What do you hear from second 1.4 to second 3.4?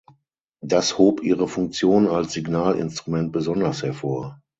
Funktion als Signalinstrument